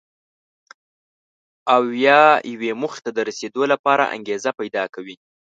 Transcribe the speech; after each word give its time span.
او 1.75 1.83
یا 2.05 2.21
یوې 2.51 2.71
موخې 2.81 2.99
ته 3.05 3.09
د 3.13 3.19
رسېدو 3.29 3.61
لپاره 3.71 4.03
انګېزه 4.15 4.51
پیدا 4.59 4.83
کوي. 4.95 5.15